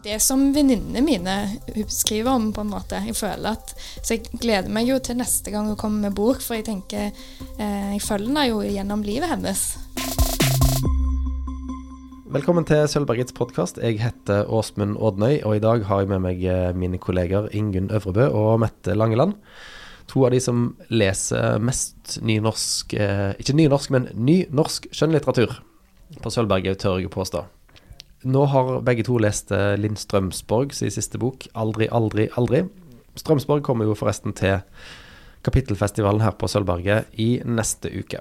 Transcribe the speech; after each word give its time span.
Det 0.00 0.16
som 0.24 0.46
venninnene 0.54 1.02
mine 1.04 1.32
skriver 1.92 2.30
om, 2.32 2.46
på 2.56 2.62
en 2.64 2.70
måte. 2.72 3.02
Jeg 3.04 3.18
føler 3.18 3.52
at, 3.52 3.74
Så 4.00 4.16
jeg 4.16 4.30
gleder 4.40 4.72
meg 4.72 4.88
jo 4.88 4.96
til 5.04 5.18
neste 5.20 5.52
gang 5.52 5.68
hun 5.68 5.76
kommer 5.76 6.08
med 6.08 6.16
bok, 6.16 6.40
for 6.40 6.56
jeg 6.56 6.64
tenker 6.70 7.10
eh, 7.10 7.90
Jeg 7.92 8.00
følger 8.06 8.30
henne 8.30 8.46
jo 8.48 8.62
gjennom 8.64 9.04
livet 9.04 9.28
hennes. 9.28 9.66
Velkommen 12.32 12.64
til 12.64 12.86
Sølvbergets 12.88 13.36
podkast. 13.36 13.82
Jeg 13.82 14.00
heter 14.00 14.48
Åsmund 14.48 14.96
Ådnøy, 14.96 15.42
og 15.44 15.58
i 15.58 15.62
dag 15.66 15.84
har 15.84 16.00
jeg 16.00 16.12
med 16.14 16.24
meg 16.30 16.42
eh, 16.48 16.72
mine 16.72 16.96
kolleger 17.02 17.52
Ingunn 17.52 17.92
Øvrebø 17.92 18.30
og 18.32 18.56
Mette 18.64 18.96
Langeland. 18.96 19.36
To 20.08 20.24
av 20.24 20.32
de 20.32 20.40
som 20.40 20.70
leser 20.88 21.60
mest 21.60 22.16
nynorsk 22.24 22.96
eh, 22.96 23.30
Ikke 23.36 23.58
nynorsk, 23.58 23.92
men 23.92 24.08
ny 24.16 24.46
norsk 24.48 24.88
skjønnlitteratur 24.96 25.60
på 26.24 26.32
Sølvberget, 26.32 26.80
tør 26.80 27.02
jeg 27.04 27.12
påstå. 27.12 27.44
Nå 28.24 28.44
har 28.52 28.82
begge 28.84 29.04
to 29.06 29.16
lest 29.22 29.52
eh, 29.54 29.78
Linn 29.80 29.96
Strømsborg 29.96 30.74
siste 30.76 31.18
bok, 31.18 31.46
'Aldri, 31.54 31.88
aldri, 31.88 32.28
aldri'. 32.36 32.66
Strømsborg 33.16 33.62
kommer 33.64 33.88
jo 33.88 33.96
forresten 33.96 34.34
til 34.36 34.60
Kapittelfestivalen 35.44 36.20
her 36.20 36.34
på 36.36 36.48
Sølvberget 36.48 37.08
i 37.16 37.40
neste 37.48 37.88
uke. 37.88 38.20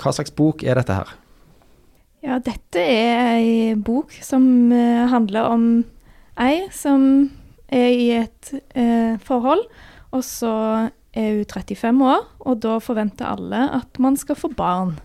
Hva 0.00 0.14
slags 0.16 0.32
bok 0.32 0.64
er 0.64 0.80
dette 0.80 0.96
her? 0.96 1.12
Ja, 2.22 2.38
dette 2.38 2.80
er 2.80 3.36
ei 3.36 3.74
bok 3.74 4.14
som 4.24 4.72
uh, 4.72 5.04
handler 5.12 5.50
om 5.52 5.66
ei 6.40 6.68
som 6.72 7.04
er 7.68 7.92
i 7.92 8.08
et 8.16 8.52
eh, 8.76 9.18
forhold, 9.20 9.64
og 10.12 10.24
så 10.24 10.54
er 11.12 11.36
hun 11.36 11.44
35 11.48 12.04
år, 12.04 12.24
og 12.40 12.60
da 12.64 12.78
forventer 12.80 13.28
alle 13.28 13.66
at 13.76 14.00
man 14.00 14.16
skal 14.16 14.36
få 14.36 14.52
barn. 14.56 14.96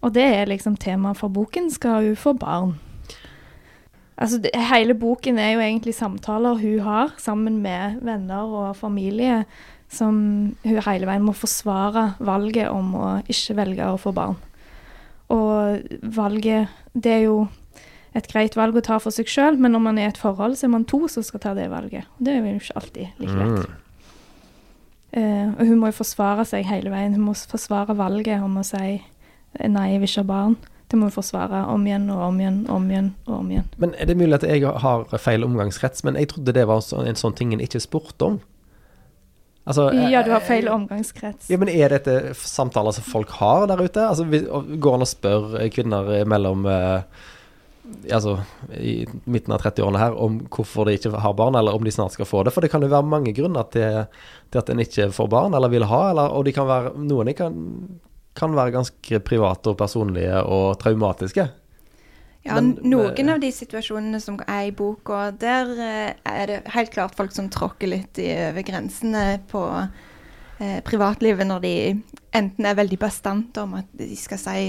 Og 0.00 0.14
det 0.14 0.24
er 0.24 0.48
liksom 0.48 0.76
temaet 0.80 1.18
for 1.20 1.32
boken. 1.32 1.70
Skal 1.72 2.04
hun 2.04 2.16
få 2.20 2.32
barn? 2.36 2.76
Altså, 4.16 4.40
det, 4.40 4.52
hele 4.70 4.96
boken 4.96 5.38
er 5.38 5.52
jo 5.54 5.60
egentlig 5.60 5.94
samtaler 5.94 6.56
hun 6.60 6.80
har 6.86 7.12
sammen 7.20 7.60
med 7.64 7.98
venner 8.04 8.48
og 8.48 8.76
familie, 8.78 9.44
som 9.92 10.16
hun 10.64 10.80
hele 10.88 11.06
veien 11.06 11.24
må 11.26 11.34
forsvare 11.36 12.14
valget 12.18 12.70
om 12.72 12.94
å 12.96 13.10
ikke 13.28 13.58
velge 13.60 13.90
å 13.92 14.00
få 14.00 14.14
barn. 14.16 14.38
Og 15.32 15.82
valget 16.16 16.68
Det 16.94 17.12
er 17.12 17.24
jo 17.26 17.48
et 18.16 18.28
greit 18.30 18.54
valg 18.56 18.76
å 18.78 18.80
ta 18.80 18.96
for 19.02 19.12
seg 19.12 19.28
sjøl, 19.28 19.58
men 19.60 19.74
når 19.74 19.82
man 19.84 19.98
er 20.00 20.08
i 20.08 20.12
et 20.14 20.20
forhold, 20.20 20.56
så 20.56 20.64
er 20.64 20.72
man 20.72 20.86
to 20.88 21.02
som 21.12 21.24
skal 21.26 21.42
ta 21.42 21.52
det 21.54 21.66
valget. 21.68 22.06
Og 22.16 22.24
det 22.24 22.32
er 22.32 22.46
jo 22.46 22.54
ikke 22.56 22.78
alltid 22.80 23.20
like 23.20 23.34
lett. 23.36 23.66
Mm. 23.66 23.82
Uh, 25.16 25.48
og 25.52 25.60
hun 25.68 25.82
må 25.82 25.90
jo 25.90 25.98
forsvare 25.98 26.46
seg 26.48 26.64
hele 26.68 26.92
veien. 26.92 27.12
Hun 27.12 27.26
må 27.28 27.34
forsvare 27.36 27.96
valget 27.98 28.40
om 28.40 28.56
å 28.56 28.64
si 28.64 28.96
nei, 29.60 29.86
jeg 29.92 30.00
vil 30.00 30.08
ikke 30.08 30.24
ha 30.24 30.30
barn. 30.30 30.56
Det 30.86 30.98
må 30.98 31.08
vi 31.08 31.16
forsvare 31.16 31.64
om 31.72 31.86
igjen 31.86 32.04
og 32.14 32.20
om 32.28 32.36
igjen 32.40 32.58
om 32.70 32.84
igjen 32.90 33.08
og 33.26 33.38
om 33.40 33.48
igjen. 33.50 33.70
Men 33.82 33.94
Er 33.98 34.06
det 34.06 34.18
mulig 34.18 34.38
at 34.38 34.46
jeg 34.46 34.62
har 34.62 35.06
feil 35.18 35.46
omgangskrets, 35.46 36.04
men 36.06 36.18
jeg 36.20 36.30
trodde 36.30 36.54
det 36.54 36.66
var 36.70 36.84
en 37.02 37.18
sånn 37.18 37.34
ting 37.34 37.54
en 37.54 37.64
ikke 37.64 37.82
spurte 37.82 38.28
om? 38.28 38.38
Altså, 39.66 39.88
ja, 39.90 40.20
du 40.22 40.30
har 40.30 40.44
eh, 40.44 40.46
feil 40.46 40.68
omgangskrets. 40.70 41.48
Ja, 41.50 41.58
Men 41.58 41.72
er 41.72 41.90
dette 41.90 42.36
samtaler 42.38 42.94
som 42.94 43.02
folk 43.02 43.32
har 43.40 43.66
der 43.66 43.82
ute? 43.82 44.04
Altså, 44.06 44.22
Går 44.78 44.94
an 44.94 45.02
å 45.02 45.08
spørre 45.10 45.66
kvinner 45.74 46.12
mellom 46.30 46.62
eh, 46.70 47.24
altså, 48.14 48.36
i 48.78 49.00
midten 49.24 49.56
av 49.56 49.64
30-årene 49.64 50.00
her 50.04 50.14
om 50.22 50.38
hvorfor 50.54 50.86
de 50.86 50.94
ikke 51.00 51.10
har 51.18 51.34
barn, 51.38 51.58
eller 51.58 51.74
om 51.74 51.82
de 51.82 51.94
snart 51.94 52.14
skal 52.14 52.28
få 52.30 52.44
det? 52.46 52.54
For 52.54 52.62
det 52.62 52.70
kan 52.70 52.86
jo 52.86 52.92
være 52.92 53.10
mange 53.10 53.34
grunner 53.34 53.66
til, 53.74 54.04
til 54.52 54.62
at 54.62 54.70
en 54.70 54.82
ikke 54.86 55.10
får 55.14 55.30
barn, 55.34 55.58
eller 55.58 55.72
vil 55.72 55.88
ha, 55.90 56.02
eller, 56.12 56.30
og 56.30 56.46
de 56.46 56.54
kan 56.54 56.70
være, 56.70 56.94
noen 57.02 57.30
de 57.30 57.36
kan 57.42 57.58
kan 58.36 58.56
være 58.56 58.74
ganske 58.74 59.20
private 59.24 59.72
og 59.72 59.78
personlige 59.80 60.42
og 60.44 60.76
traumatiske. 60.82 61.46
Ja, 62.46 62.60
Men, 62.60 62.76
noen 62.86 63.32
av 63.32 63.40
de 63.42 63.48
situasjonene 63.50 64.20
som 64.22 64.38
er 64.44 64.68
i 64.68 64.74
boka, 64.76 65.32
der 65.34 65.72
eh, 65.82 66.10
er 66.30 66.44
det 66.46 66.58
helt 66.76 66.92
klart 66.94 67.16
folk 67.18 67.34
som 67.34 67.48
tråkker 67.50 67.90
litt 67.90 68.20
over 68.22 68.62
grensene 68.66 69.24
på 69.50 69.62
eh, 70.60 70.78
privatlivet 70.86 71.48
når 71.48 71.64
de 71.64 71.74
enten 72.36 72.68
er 72.68 72.78
veldig 72.78 72.98
bastante 73.02 73.64
om 73.64 73.74
at 73.80 73.90
de 73.98 74.12
skal 74.18 74.38
si 74.38 74.60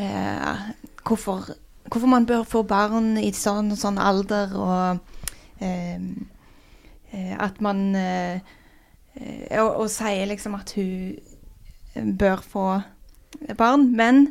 eh, 0.00 0.62
hvorfor, 1.04 1.52
hvorfor, 1.84 2.08
man 2.08 2.26
bør 2.26 2.46
få 2.48 2.64
barn 2.64 3.18
i 3.20 3.32
sånn 3.36 3.74
og 3.74 3.80
sånn 3.80 4.00
alder, 4.00 4.56
og 4.56 5.60
eh, 5.60 6.00
eh 7.12 7.34
at 7.36 7.60
man 7.60 7.90
eh, 7.98 8.40
og, 9.58 9.82
og 9.82 9.88
sier 9.90 10.28
liksom 10.30 10.54
at 10.56 10.72
hun 10.78 11.18
bør 11.94 12.44
få 12.44 12.68
barn. 13.58 13.90
Men 13.96 14.28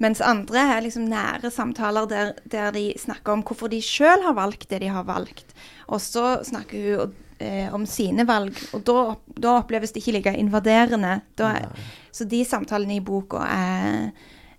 mens 0.00 0.22
andre 0.24 0.62
er 0.76 0.84
liksom 0.84 1.08
nære 1.10 1.50
samtaler 1.52 2.08
der, 2.08 2.32
der 2.48 2.70
de 2.72 2.86
snakker 2.98 3.34
om 3.34 3.42
hvorfor 3.44 3.68
de 3.72 3.82
sjøl 3.84 4.24
har 4.24 4.36
valgt 4.38 4.70
det 4.70 4.80
de 4.84 4.92
har 4.92 5.04
valgt. 5.08 5.52
Og 5.92 6.00
så 6.00 6.38
snakker 6.46 6.86
hun 7.02 7.14
eh, 7.38 7.68
om 7.74 7.84
sine 7.88 8.24
valg, 8.28 8.56
og 8.76 8.84
da, 8.88 8.98
da, 9.36 9.58
oppleves 9.58 9.92
det 9.92 10.02
ikke 10.02 10.18
like 10.18 10.36
invaderende. 10.40 11.20
Er, 11.40 11.68
så 12.12 12.24
de 12.28 12.44
samtalene 12.48 12.96
i 12.96 13.04
boka 13.04 13.44
er 13.44 14.10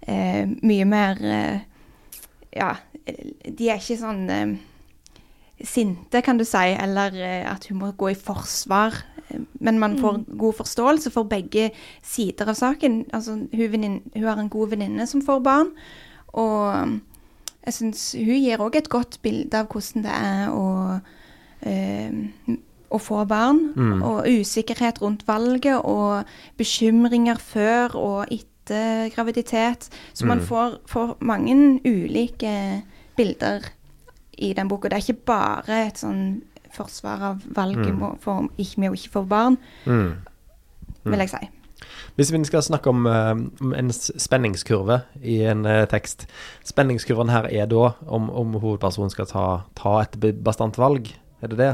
eh, 0.05 0.45
mye 0.61 0.87
mer 0.89 1.21
eh, 1.25 1.67
Ja, 2.51 2.73
de 3.01 3.69
er 3.71 3.79
ikke 3.79 3.95
sånn 3.97 4.25
eh, 4.29 4.57
sinte, 5.67 6.21
kan 6.21 6.37
du 6.37 6.45
si, 6.47 6.75
eller 6.79 7.15
eh, 7.15 7.45
at 7.51 7.67
hun 7.69 7.81
må 7.81 7.91
gå 7.97 8.11
i 8.13 8.17
forsvar 8.17 9.03
men 9.53 9.79
man 9.79 9.97
får 9.99 10.17
mm. 10.17 10.25
god 10.37 10.53
forståelse 10.53 11.11
for 11.11 11.29
begge 11.29 11.69
sider 12.03 12.49
av 12.49 12.57
saken. 12.57 13.05
Altså, 13.13 13.37
hun, 13.51 13.71
venin, 13.71 14.01
hun 14.15 14.27
har 14.27 14.39
en 14.41 14.51
god 14.51 14.73
venninne 14.73 15.07
som 15.07 15.23
får 15.25 15.39
barn, 15.45 15.71
og 16.27 16.83
um, 16.83 16.99
jeg 17.65 17.77
syns 17.77 18.05
hun 18.17 18.37
gir 18.41 18.63
òg 18.63 18.77
et 18.79 18.89
godt 18.89 19.19
bilde 19.21 19.57
av 19.57 19.69
hvordan 19.69 20.05
det 20.05 20.13
er 20.17 20.53
å, 20.55 20.69
øh, 21.69 22.55
å 22.89 22.99
få 22.99 23.25
barn. 23.29 23.59
Mm. 23.75 23.99
Og 24.01 24.29
usikkerhet 24.41 25.01
rundt 25.03 25.27
valget, 25.27 25.77
og 25.77 26.23
bekymringer 26.57 27.37
før 27.37 27.99
og 27.99 28.33
etter 28.33 29.11
graviditet. 29.13 29.91
Så 30.13 30.25
man 30.25 30.41
mm. 30.41 30.47
får, 30.47 30.79
får 30.89 31.13
mange 31.21 31.59
ulike 31.85 32.55
bilder 33.17 33.69
i 34.37 34.53
den 34.57 34.69
boka. 34.71 34.89
Det 34.89 34.99
er 34.99 35.05
ikke 35.05 35.25
bare 35.31 35.85
et 35.87 36.01
sånn 36.01 36.41
forsvar 36.71 37.23
av 37.31 37.47
valget 37.55 37.91
mm. 37.91 38.03
for 38.23 38.47
ikke, 38.57 38.79
med 38.79 38.93
å 38.93 38.95
ikke 38.95 39.15
få 39.17 39.25
barn, 39.27 39.57
mm. 39.85 40.11
vil 41.09 41.25
jeg 41.25 41.33
si. 41.33 41.49
Hvis 42.15 42.31
vi 42.33 42.39
skal 42.45 42.63
snakke 42.63 42.91
om 42.91 43.05
om 43.07 43.73
en 43.73 43.91
spenningskurve 43.91 45.01
i 45.23 45.41
en 45.49 45.65
uh, 45.65 45.87
tekst 45.89 46.27
Spenningskurven 46.67 47.31
her 47.33 47.47
er 47.49 47.69
da 47.71 47.93
om, 48.05 48.29
om 48.29 48.57
hovedpersonen 48.59 49.11
skal 49.13 49.27
ta, 49.29 49.45
ta, 49.75 49.95
et 50.03 50.17
bastant 50.43 50.77
valg, 50.77 51.09
er 51.41 51.51
det 51.51 51.59
det? 51.59 51.71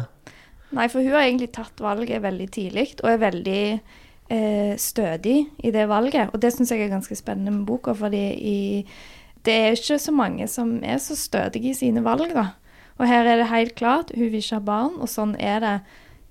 Nei, 0.78 0.88
for 0.91 1.01
hun 1.01 1.16
har 1.16 1.25
egentlig 1.25 1.51
tatt 1.56 1.79
valget 1.84 2.24
veldig 2.24 2.47
tidlig, 2.51 2.89
og 3.03 3.12
er 3.12 3.22
veldig 3.22 3.62
eh, 4.29 4.74
stødig 4.79 5.38
i 5.63 5.72
det 5.72 5.85
valget. 5.88 6.34
Og 6.34 6.41
det 6.44 6.51
syns 6.53 6.74
jeg 6.74 6.84
er 6.84 6.91
ganske 6.91 7.16
spennende 7.16 7.53
med 7.56 7.66
boka, 7.69 7.95
fordi 7.95 8.24
i, 8.35 8.57
det 9.47 9.56
er 9.56 9.78
ikke 9.78 10.00
så 10.03 10.13
mange 10.13 10.47
som 10.52 10.78
er 10.84 11.00
så 11.02 11.16
stødige 11.18 11.72
i 11.72 11.78
sine 11.78 12.03
valg, 12.06 12.34
da. 12.35 12.50
Og 12.97 13.08
her 13.08 13.30
er 13.30 13.40
det 13.40 13.50
helt 13.52 13.75
klart, 13.78 14.12
hun 14.16 14.30
vil 14.31 14.41
ikke 14.41 14.59
ha 14.59 14.68
barn, 14.68 14.96
og 15.00 15.09
sånn 15.09 15.35
er 15.40 15.63
det. 15.63 15.75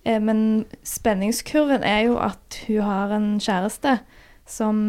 Eh, 0.06 0.20
men 0.22 0.64
spenningskurven 0.86 1.84
er 1.86 2.06
jo 2.08 2.16
at 2.22 2.62
hun 2.66 2.82
har 2.86 3.14
en 3.16 3.28
kjæreste 3.42 3.98
som 4.46 4.80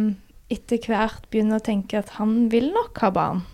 etter 0.54 0.80
hvert 0.88 1.28
begynner 1.32 1.60
å 1.60 1.66
tenke 1.66 2.00
at 2.00 2.16
han 2.18 2.48
vil 2.54 2.72
nok 2.76 3.02
ha 3.04 3.12
barn. 3.14 3.46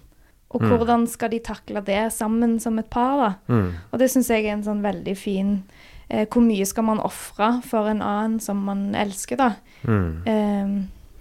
Og 0.54 0.62
mm. 0.62 0.70
hvordan 0.70 1.08
skal 1.10 1.32
de 1.34 1.42
takle 1.44 1.82
det 1.86 2.04
sammen 2.14 2.60
som 2.62 2.78
et 2.78 2.90
par, 2.94 3.16
da? 3.18 3.30
Mm. 3.50 3.70
Og 3.90 4.02
det 4.02 4.12
syns 4.14 4.30
jeg 4.30 4.46
er 4.46 4.54
en 4.54 4.66
sånn 4.66 4.84
veldig 4.86 5.16
fin 5.18 5.56
eh, 6.10 6.28
Hvor 6.28 6.44
mye 6.46 6.68
skal 6.70 6.86
man 6.86 7.02
ofre 7.02 7.56
for 7.66 7.90
en 7.90 8.04
annen 8.06 8.38
som 8.44 8.62
man 8.68 8.92
elsker, 8.94 9.40
da? 9.42 9.50
Mm. 9.82 10.12
Eh, 10.30 10.76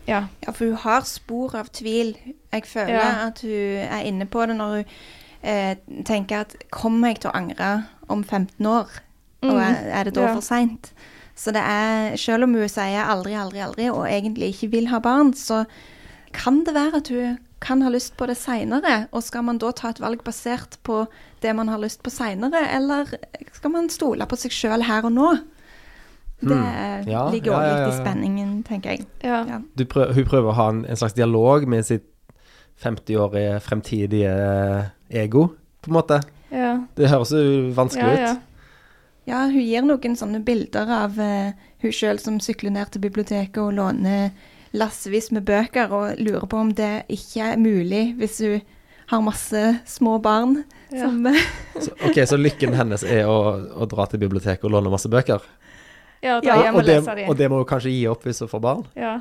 ja. 0.08 0.26
ja. 0.44 0.52
for 0.52 0.64
hun 0.70 0.80
har 0.84 1.06
spor 1.08 1.56
av 1.58 1.70
tvil. 1.74 2.14
Jeg 2.52 2.66
føler 2.68 2.98
ja. 2.98 3.10
at 3.28 3.42
hun 3.44 3.82
er 3.86 4.08
inne 4.08 4.26
på 4.30 4.46
det 4.48 4.58
når 4.58 4.76
hun 4.76 4.92
eh, 5.42 5.76
tenker 6.08 6.44
at 6.46 6.56
kommer 6.74 7.12
jeg 7.12 7.22
til 7.22 7.32
å 7.32 7.38
angre 7.38 7.72
om 8.12 8.24
15 8.24 8.66
år? 8.66 8.90
Og 9.42 9.56
er, 9.58 9.74
mm. 9.74 9.90
er 9.98 10.08
det 10.08 10.14
da 10.18 10.28
ja. 10.28 10.34
for 10.36 10.46
seint? 10.46 10.92
Så 11.34 11.54
det 11.54 11.62
er, 11.64 12.16
selv 12.20 12.46
om 12.46 12.54
hun 12.54 12.68
sier 12.70 13.08
aldri, 13.08 13.34
aldri, 13.38 13.62
aldri, 13.64 13.88
og 13.90 14.04
egentlig 14.06 14.52
ikke 14.52 14.70
vil 14.76 14.90
ha 14.92 15.00
barn, 15.02 15.32
så 15.34 15.64
kan 16.36 16.60
det 16.66 16.76
være 16.76 17.00
at 17.00 17.10
hun 17.12 17.40
kan 17.62 17.82
ha 17.82 17.90
lyst 17.94 18.16
på 18.18 18.26
det 18.28 18.36
seinere. 18.38 19.06
Og 19.14 19.24
skal 19.24 19.46
man 19.46 19.58
da 19.62 19.72
ta 19.74 19.92
et 19.92 20.02
valg 20.02 20.22
basert 20.26 20.78
på 20.86 21.04
det 21.42 21.54
man 21.56 21.70
har 21.72 21.80
lyst 21.82 22.02
på 22.04 22.12
seinere, 22.12 22.62
eller 22.74 23.10
skal 23.54 23.74
man 23.74 23.90
stole 23.90 24.26
på 24.28 24.38
seg 24.38 24.54
sjøl 24.54 24.86
her 24.86 25.08
og 25.08 25.14
nå? 25.16 25.30
Det 26.42 26.56
mm. 26.58 27.06
ja, 27.06 27.22
ligger 27.30 27.54
òg 27.54 27.62
ja, 27.62 27.66
ja, 27.68 27.74
litt 27.78 27.94
i 27.94 27.98
spenningen, 28.00 28.54
tenker 28.66 28.96
jeg. 28.96 29.06
Prøver, 29.86 30.14
hun 30.16 30.26
prøver 30.26 30.50
å 30.50 30.56
ha 30.58 30.68
en, 30.74 30.80
en 30.90 30.98
slags 30.98 31.14
dialog 31.14 31.68
med 31.70 31.86
sitt 31.86 32.08
50-årige 32.82 33.60
fremtidige 33.62 34.32
ego, 35.08 35.48
på 35.80 35.90
en 35.92 35.96
måte. 35.98 36.18
Ja. 36.50 36.72
Det 36.98 37.10
høres 37.12 37.30
jo 37.36 37.44
vanskelig 37.76 38.16
ja, 38.16 38.24
ja. 38.24 38.32
ut. 38.32 38.48
Ja, 39.30 39.44
hun 39.46 39.62
gir 39.62 39.86
noen 39.86 40.18
sånne 40.18 40.42
bilder 40.42 40.90
av 40.90 41.18
uh, 41.22 41.54
hun 41.84 41.94
sjøl 41.94 42.18
som 42.18 42.40
sykler 42.42 42.74
ned 42.74 42.90
til 42.90 43.04
biblioteket 43.04 43.60
og 43.62 43.76
låner 43.78 44.32
lassevis 44.74 45.30
med 45.30 45.44
bøker, 45.46 45.92
og 45.92 46.18
lurer 46.18 46.46
på 46.48 46.58
om 46.58 46.72
det 46.74 47.04
ikke 47.12 47.52
er 47.52 47.60
mulig 47.60 48.06
hvis 48.18 48.40
hun 48.42 48.62
har 49.12 49.24
masse 49.24 49.64
små 49.86 50.18
barn 50.18 50.62
Ja. 50.92 51.06
Som, 51.06 51.24
Så, 51.80 51.90
ok, 52.04 52.18
så 52.28 52.36
lykken 52.36 52.74
hennes 52.76 53.00
er 53.04 53.24
å, 53.24 53.36
å 53.80 53.86
dra 53.88 54.04
til 54.10 54.20
biblioteket 54.20 54.64
og 54.68 54.74
låne 54.74 54.90
masse 54.92 55.08
bøker? 55.08 55.40
Ja, 56.22 56.38
Ja, 56.38 56.54
ta 56.54 56.58
hjem 56.62 56.76
og, 56.76 56.82
og 56.82 56.86
det, 56.86 57.28
og 57.28 57.38
det 57.38 57.48
må 57.50 57.62
hun 57.62 57.68
kanskje 57.68 57.92
gi 57.92 58.02
opp 58.10 58.26
hvis 58.26 58.42
hun 58.44 58.50
får 58.50 58.62
barn? 58.62 58.84
Ja. 58.98 59.16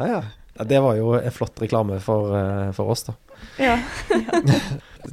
Ja, 0.00 0.06
ja. 0.08 0.20
ja 0.56 0.66
det 0.70 0.80
var 0.82 0.96
jo 0.96 1.12
en 1.18 1.34
flott 1.36 1.60
reklame 1.60 2.00
for, 2.04 2.32
eh, 2.36 2.70
for 2.76 2.92
oss, 2.94 3.04
da. 3.10 3.16
ja. 3.60 3.76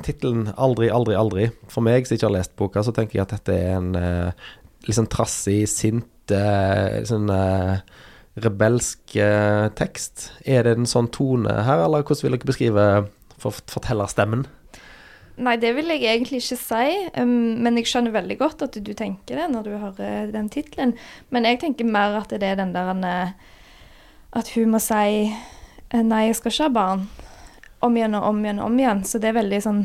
Tittelen 0.04 0.50
'Aldri, 0.56 0.90
aldri, 0.92 1.16
aldri'. 1.16 1.50
For 1.72 1.84
meg 1.86 2.08
som 2.08 2.18
ikke 2.18 2.28
har 2.28 2.36
lest 2.36 2.56
boka, 2.60 2.84
så 2.84 2.92
tenker 2.96 3.20
jeg 3.20 3.28
at 3.28 3.36
dette 3.38 3.56
er 3.56 3.78
en 3.78 3.94
eh, 3.96 4.50
sånn 4.92 5.08
trassig, 5.12 5.62
sint, 5.72 6.32
eh, 6.36 7.04
sånn 7.08 7.32
eh, 7.32 7.80
rebelsk 8.44 9.16
eh, 9.16 9.68
tekst. 9.80 10.30
Er 10.46 10.68
det 10.68 10.76
en 10.78 10.90
sånn 10.90 11.08
tone 11.14 11.56
her, 11.68 11.86
eller 11.86 12.04
hvordan 12.04 12.28
vil 12.28 12.38
dere 12.38 12.52
beskrive 12.52 12.88
for, 13.40 13.56
fortellerstemmen? 13.72 14.46
Nei, 15.38 15.54
det 15.62 15.70
vil 15.78 15.92
jeg 15.94 16.02
egentlig 16.02 16.40
ikke 16.42 16.58
si, 16.58 16.94
um, 17.22 17.34
men 17.62 17.78
jeg 17.78 17.92
skjønner 17.92 18.16
veldig 18.16 18.40
godt 18.40 18.64
at 18.66 18.78
du 18.82 18.90
tenker 18.98 19.38
det 19.38 19.46
når 19.52 19.68
du 19.68 19.76
hører 19.78 20.32
den 20.34 20.50
tittelen. 20.50 20.96
Men 21.30 21.46
jeg 21.46 21.60
tenker 21.62 21.86
mer 21.86 22.18
at 22.24 22.34
det 22.34 22.48
er 22.48 22.58
den 22.58 22.74
der 22.74 22.90
eh, 23.06 23.36
At 24.34 24.50
hun 24.56 24.74
må 24.74 24.82
si 24.82 25.30
eh, 25.30 26.02
Nei, 26.02 26.24
jeg 26.26 26.40
skal 26.40 26.54
ikke 26.56 26.70
ha 26.70 26.74
barn. 26.74 27.06
Om 27.86 28.00
igjen 28.00 28.18
og 28.18 28.26
om 28.32 28.42
igjen 28.42 28.64
og 28.64 28.72
om 28.72 28.82
igjen. 28.82 29.06
Så 29.06 29.22
det 29.22 29.30
er 29.30 29.38
veldig 29.38 29.62
sånn 29.62 29.84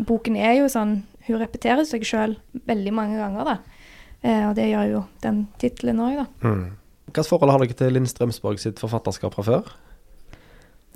Boken 0.00 0.36
er 0.40 0.56
jo 0.62 0.72
sånn 0.72 1.02
Hun 1.28 1.40
repeterer 1.42 1.84
seg 1.84 2.04
sjøl 2.06 2.38
veldig 2.64 2.96
mange 2.96 3.20
ganger, 3.20 3.52
da. 3.52 3.84
Eh, 4.22 4.42
og 4.48 4.56
det 4.56 4.70
gjør 4.70 4.92
jo 4.94 5.04
den 5.24 5.44
tittelen 5.60 6.00
òg, 6.00 6.22
da. 6.22 6.26
Mm. 6.46 6.64
Hvilket 7.06 7.28
forhold 7.28 7.52
har 7.52 7.62
dere 7.62 7.76
til 7.78 7.92
Linn 7.94 8.08
Strømsborg 8.08 8.62
sitt 8.62 8.80
forfatterskap 8.80 9.36
fra 9.36 9.44
før? 9.44 9.76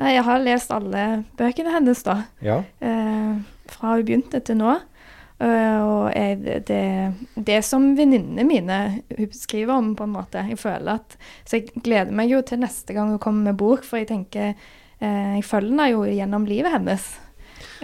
Nei, 0.00 0.14
jeg 0.16 0.24
har 0.24 0.40
lest 0.42 0.70
alle 0.72 1.06
bøkene 1.36 1.74
hennes, 1.74 2.00
da. 2.06 2.22
Ja. 2.44 2.62
eh, 2.80 3.34
fra 3.70 3.96
hun 3.96 4.06
begynte 4.08 4.40
til 4.44 4.56
nå. 4.60 4.78
Uh, 5.40 5.80
og 5.80 6.02
jeg, 6.12 6.64
det, 6.68 6.80
det 7.48 7.62
som 7.64 7.94
venninnene 7.96 8.44
mine 8.44 8.74
hun 9.16 9.30
skriver 9.32 9.72
om, 9.72 9.94
på 9.96 10.04
en 10.04 10.12
måte. 10.12 10.42
Jeg 10.50 10.58
føler 10.60 10.98
at, 10.98 11.16
Så 11.48 11.56
jeg 11.56 11.80
gleder 11.80 12.12
meg 12.12 12.28
jo 12.28 12.42
til 12.44 12.60
neste 12.60 12.92
gang 12.92 13.14
hun 13.14 13.22
kommer 13.22 13.48
med 13.48 13.56
bok, 13.56 13.86
for 13.88 14.02
jeg 14.02 14.10
tenker 14.10 14.50
eh, 14.50 15.30
Jeg 15.38 15.46
følger 15.48 15.70
henne 15.72 15.86
jo 15.94 16.02
gjennom 16.04 16.44
livet 16.44 16.74
hennes, 16.74 17.06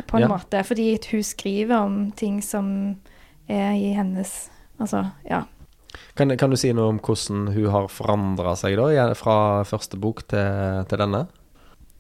på 0.04 0.18
en 0.18 0.26
Ja. 0.26 0.28
måte. 0.28 0.60
Fordi 0.68 0.98
hun 1.08 1.24
skriver 1.24 1.76
om 1.78 1.96
ting 2.12 2.42
som 2.44 2.68
er 3.48 3.72
i 3.72 3.94
hennes 3.96 4.50
Altså, 4.78 5.06
ja. 5.24 5.44
Kan, 6.14 6.36
kan 6.36 6.50
du 6.52 6.56
si 6.60 6.74
noe 6.76 6.90
om 6.92 6.98
hvordan 7.00 7.54
hun 7.54 7.70
har 7.72 7.88
forandra 7.88 8.52
seg 8.60 8.76
da, 8.76 9.14
fra 9.16 9.64
første 9.64 9.96
bok 9.96 10.26
til, 10.28 10.84
til 10.90 11.00
denne? 11.00 11.22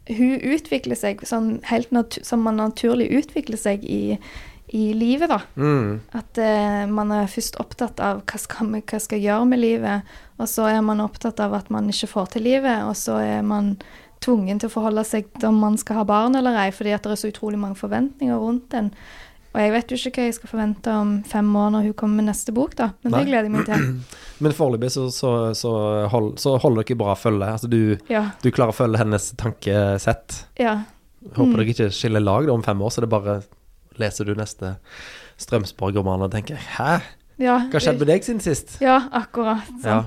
Hun 0.06 0.38
utvikler 0.38 0.98
seg 0.98 1.24
sånn 1.26 1.56
helt 1.66 2.20
som 2.22 2.44
man 2.46 2.60
naturlig 2.60 3.08
utvikler 3.18 3.58
seg 3.58 3.82
i, 3.82 4.18
i 4.70 4.84
livet, 4.94 5.32
da. 5.32 5.40
Mm. 5.58 6.00
At 6.14 6.38
uh, 6.38 6.84
man 6.90 7.10
er 7.14 7.30
først 7.30 7.58
opptatt 7.62 8.02
av 8.02 8.22
hva 8.22 8.40
skal, 8.40 8.70
vi, 8.74 8.84
hva 8.86 9.00
skal 9.02 9.22
gjøre 9.22 9.50
med 9.50 9.62
livet, 9.64 10.16
og 10.38 10.50
så 10.50 10.68
er 10.70 10.82
man 10.86 11.02
opptatt 11.02 11.42
av 11.42 11.56
at 11.58 11.72
man 11.74 11.90
ikke 11.90 12.12
får 12.12 12.34
til 12.36 12.46
livet, 12.46 12.84
og 12.86 12.94
så 12.98 13.18
er 13.24 13.46
man 13.46 13.74
tvungen 14.24 14.60
til 14.60 14.70
å 14.70 14.72
forholde 14.72 15.04
seg 15.06 15.28
til 15.36 15.50
om 15.50 15.58
man 15.60 15.76
skal 15.80 16.00
ha 16.00 16.08
barn 16.08 16.38
eller 16.38 16.56
ei, 16.62 16.70
fordi 16.74 16.94
at 16.96 17.04
det 17.04 17.14
er 17.14 17.20
så 17.20 17.30
utrolig 17.32 17.60
mange 17.60 17.78
forventninger 17.78 18.38
rundt 18.40 18.74
en. 18.78 18.92
Og 19.56 19.62
jeg 19.64 19.72
vet 19.72 19.90
jo 19.94 19.96
ikke 19.96 20.20
hva 20.20 20.24
jeg 20.28 20.34
skal 20.36 20.50
forvente 20.52 20.92
om 20.92 21.12
fem 21.24 21.48
år 21.56 21.70
når 21.72 21.86
hun 21.88 21.94
kommer 21.96 22.20
med 22.20 22.26
neste 22.28 22.52
bok, 22.52 22.74
da, 22.76 22.90
men 23.02 23.14
Nei. 23.14 23.22
det 23.22 23.30
gleder 23.30 23.46
jeg 23.48 23.54
meg 23.54 23.64
til. 23.70 23.86
Men 24.44 24.52
foreløpig 24.52 24.90
så, 24.92 25.06
så, 25.16 25.30
så, 25.56 25.70
hold, 26.12 26.34
så 26.42 26.58
holder 26.60 26.84
dere 26.84 26.98
bra 27.00 27.14
følge. 27.16 27.46
Altså 27.54 27.70
du, 27.72 27.78
Ja. 28.12 28.26
du 28.42 28.50
klarer 28.52 28.74
å 28.74 28.76
følge 28.76 29.00
hennes 29.00 29.30
tankesett. 29.40 30.42
ja. 30.60 30.82
Håper 31.26 31.48
Mm. 31.48 31.56
dere 31.56 31.72
ikke 31.72 31.88
skiller 31.90 32.20
lag 32.22 32.48
om 32.52 32.62
fem 32.62 32.78
år, 32.84 32.90
så 32.92 33.00
det 33.02 33.08
bare 33.10 33.38
leser 33.98 34.28
du 34.28 34.34
neste 34.38 34.76
Strømsborg-roman 35.40 36.22
og 36.22 36.30
tenker 36.36 36.54
Hæ? 36.76 37.00
ja. 37.42 37.56
Hva 37.72 37.80
skjedde 37.82 37.98
med 38.04 38.08
deg 38.12 38.22
siden 38.28 38.40
sist? 38.44 38.76
Ja, 38.84 39.00
akkurat. 39.12 39.64
Ja. 39.84 40.04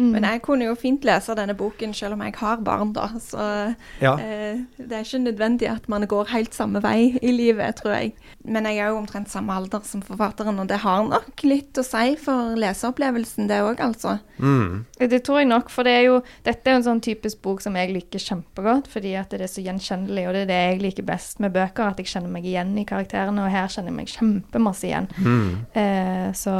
Mm. 0.00 0.10
men 0.14 0.22
jeg 0.24 0.40
kunne 0.42 0.64
jo 0.64 0.74
fint 0.80 1.04
lese 1.04 1.34
denne 1.36 1.52
boken 1.54 1.92
selv 1.94 2.14
om 2.16 2.22
jeg 2.24 2.34
har 2.40 2.56
barn, 2.64 2.92
da. 2.96 3.08
Så 3.20 3.74
Ja. 4.00 4.14
eh, 4.16 4.62
det 4.78 4.92
er 4.92 5.04
ikke 5.04 5.20
nødvendig 5.24 5.68
at 5.70 5.88
man 5.88 6.06
går 6.08 6.28
helt 6.32 6.54
samme 6.54 6.80
vei 6.82 7.18
i 7.22 7.32
livet, 7.32 7.76
tror 7.76 7.92
jeg. 7.98 8.14
Men 8.44 8.64
jeg 8.64 8.78
er 8.78 8.88
jo 8.88 8.96
omtrent 9.02 9.28
samme 9.28 9.52
alder 9.52 9.80
som 9.84 10.00
forfatteren, 10.02 10.58
og 10.58 10.68
det 10.68 10.78
har 10.80 11.04
nok 11.04 11.44
litt 11.44 11.74
å 11.76 11.84
si 11.84 12.16
for 12.16 12.56
leseopplevelsen, 12.56 13.46
det 13.48 13.60
òg, 13.60 13.76
altså. 13.84 14.18
Mm. 14.38 14.86
Det 14.98 15.22
tror 15.22 15.38
jeg 15.42 15.48
nok, 15.48 15.68
for 15.70 15.82
det 15.84 15.92
er 15.98 16.04
jo, 16.06 16.22
dette 16.44 16.66
er 16.66 16.78
jo 16.78 16.80
en 16.80 16.88
sånn 16.88 17.02
typisk 17.04 17.42
bok 17.42 17.60
som 17.60 17.74
jeg 17.76 17.92
liker 17.92 18.18
kjempegodt, 18.18 18.88
fordi 18.88 19.14
at 19.20 19.28
det 19.30 19.42
er 19.42 19.52
så 19.52 19.62
gjenkjennelig, 19.62 20.26
og 20.28 20.32
det 20.32 20.42
er 20.42 20.50
det 20.52 20.60
jeg 20.72 20.80
liker 20.86 21.02
best 21.04 21.40
med 21.44 21.52
bøker, 21.52 21.90
at 21.90 22.00
jeg 22.00 22.06
kjenner 22.06 22.32
meg 22.32 22.44
igjen 22.48 22.72
i 22.80 22.86
karakterene, 22.88 23.44
og 23.44 23.50
her 23.52 23.68
kjenner 23.68 23.92
jeg 23.92 23.98
meg 24.00 24.14
kjempemasse 24.16 24.88
igjen. 24.88 25.08
Mm. 25.20 25.66
Eh, 25.76 26.32
så 26.32 26.56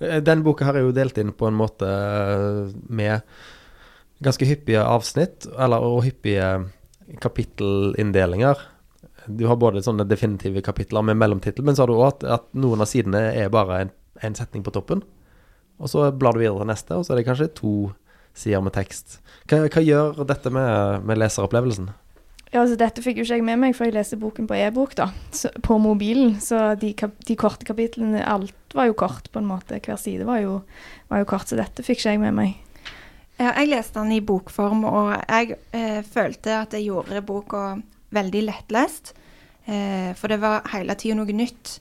Eh, 0.00 0.20
Den 0.24 0.42
boka 0.42 0.64
her 0.64 0.78
er 0.80 0.86
jo 0.86 0.92
delt 0.96 1.18
inn 1.20 1.32
på 1.36 1.48
en 1.50 1.56
måte 1.58 1.84
eh, 1.84 2.09
med 2.88 3.20
ganske 4.24 4.48
hyppige 4.48 4.82
avsnitt, 4.84 5.48
eller 5.56 5.84
og 5.84 6.04
hyppige 6.04 6.50
kapittelinndelinger. 7.20 8.60
Du 9.26 9.46
har 9.48 9.58
både 9.60 9.82
sånne 9.84 10.06
definitive 10.08 10.62
kapitler 10.64 11.04
med 11.06 11.18
mellomtittel, 11.20 11.64
men 11.64 11.76
så 11.76 11.84
har 11.84 11.90
du 11.90 11.98
òg 11.98 12.06
at, 12.08 12.28
at 12.40 12.46
noen 12.56 12.82
av 12.82 12.90
sidene 12.90 13.30
er 13.36 13.52
bare 13.52 13.86
en 14.20 14.36
setning 14.36 14.64
på 14.66 14.72
toppen. 14.74 15.02
Og 15.80 15.88
så 15.88 16.10
blar 16.12 16.36
du 16.36 16.42
videre 16.42 16.60
til 16.60 16.70
neste, 16.70 16.96
og 16.96 17.06
så 17.06 17.14
er 17.14 17.20
det 17.20 17.28
kanskje 17.28 17.52
to 17.56 17.74
sider 18.36 18.62
med 18.64 18.74
tekst. 18.76 19.18
Hva, 19.48 19.64
hva 19.66 19.82
gjør 19.84 20.22
dette 20.28 20.52
med, 20.52 21.06
med 21.08 21.20
leseropplevelsen? 21.20 21.90
Ja, 22.50 22.64
altså 22.64 22.74
dette 22.74 23.02
fikk 23.04 23.20
jo 23.20 23.24
ikke 23.24 23.36
jeg 23.38 23.46
med 23.46 23.60
meg, 23.62 23.76
for 23.78 23.86
jeg 23.86 23.94
leste 23.94 24.18
boken 24.18 24.48
på 24.50 24.56
e-bok, 24.58 24.96
da, 24.98 25.06
på 25.62 25.76
mobilen. 25.78 26.34
Så 26.42 26.72
de, 26.80 26.90
de 26.98 27.36
korte 27.38 27.66
kapitlene, 27.68 28.24
alt 28.26 28.74
var 28.74 28.88
jo 28.88 28.96
kort, 28.98 29.30
på 29.30 29.38
en 29.38 29.46
måte. 29.46 29.78
Hver 29.78 30.00
side 30.00 30.26
var 30.26 30.40
jo, 30.42 30.56
var 31.12 31.22
jo 31.22 31.28
kort, 31.30 31.46
så 31.46 31.60
dette 31.60 31.84
fikk 31.86 32.02
ikke 32.02 32.16
jeg 32.16 32.22
med 32.24 32.34
meg. 32.34 32.56
Ja, 33.38 33.54
jeg 33.54 33.70
leste 33.70 34.02
den 34.02 34.16
i 34.18 34.24
bokform, 34.24 34.82
og 34.84 35.14
jeg 35.14 35.60
eh, 35.76 36.02
følte 36.04 36.58
at 36.58 36.74
jeg 36.76 36.90
gjorde 36.90 37.22
boka 37.24 37.62
veldig 38.18 38.42
lettlest. 38.48 39.14
Eh, 39.70 40.10
for 40.18 40.32
det 40.32 40.40
var 40.42 40.66
hele 40.74 40.98
tida 40.98 41.20
noe 41.20 41.38
nytt. 41.38 41.78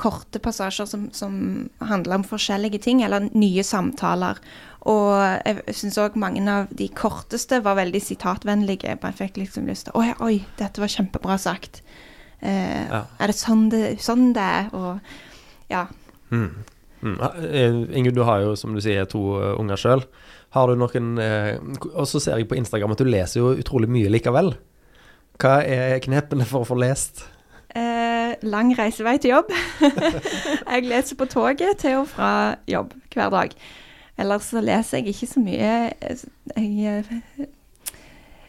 Korte 0.00 0.40
passasjer 0.42 0.88
som, 0.90 1.08
som 1.14 1.34
handler 1.78 2.16
om 2.18 2.24
forskjellige 2.26 2.80
ting, 2.82 3.02
eller 3.06 3.28
nye 3.34 3.62
samtaler. 3.62 4.40
Og 4.90 5.14
jeg 5.46 5.74
syns 5.78 5.96
òg 6.02 6.16
mange 6.20 6.42
av 6.50 6.72
de 6.76 6.88
korteste 6.92 7.60
var 7.64 7.78
veldig 7.78 8.02
sitatvennlige. 8.04 8.96
Jeg 8.98 9.16
fikk 9.20 9.38
liksom 9.40 9.70
lyst 9.70 9.86
til 9.88 9.96
Oi, 10.00 10.10
oi, 10.20 10.34
dette 10.58 10.82
var 10.82 10.92
kjempebra 10.92 11.38
sagt. 11.40 11.80
Eh, 12.42 12.84
Ja. 12.90 13.04
Er 13.18 13.32
det 13.32 13.38
sånn 13.38 13.70
det, 13.72 13.84
sånn 14.04 14.32
det 14.36 14.42
er? 14.44 14.68
Og 14.76 15.00
ja. 15.72 15.86
Mm. 16.30 16.50
Mm. 17.04 17.16
Eh, 17.20 17.78
Ingunn, 17.98 18.14
du 18.16 18.22
har 18.24 18.42
jo, 18.44 18.54
som 18.56 18.74
du 18.74 18.80
sier, 18.84 19.06
to 19.08 19.22
eh, 19.40 19.54
unger 19.60 19.80
sjøl. 19.80 20.04
Har 20.54 20.68
du 20.70 20.76
noen 20.78 21.18
eh, 21.18 21.56
Og 21.94 22.06
så 22.06 22.20
ser 22.22 22.38
jeg 22.38 22.46
på 22.50 22.56
Instagram 22.60 22.92
at 22.94 23.00
du 23.02 23.08
leser 23.08 23.40
jo 23.40 23.54
utrolig 23.58 23.88
mye 23.90 24.12
likevel. 24.12 24.52
Hva 25.40 25.62
er 25.66 25.98
knepene 26.04 26.46
for 26.46 26.62
å 26.62 26.68
få 26.68 26.76
lest? 26.78 27.24
Eh, 27.74 28.13
lang 28.44 28.72
reisevei 28.78 29.16
til 29.18 29.30
jobb. 29.34 29.50
jeg 30.72 30.86
leser 30.88 31.16
på 31.20 31.26
toget 31.30 31.78
til 31.82 32.00
og 32.02 32.08
fra 32.12 32.30
jobb 32.70 32.92
hver 33.14 33.30
dag. 33.34 33.54
Ellers 34.18 34.50
så 34.52 34.60
leser 34.62 34.98
jeg 35.00 35.14
ikke 35.14 35.26
så 35.26 35.40
mye. 35.42 35.72
Jeg, 36.00 37.04